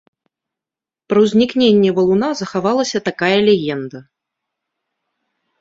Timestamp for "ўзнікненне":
1.25-1.91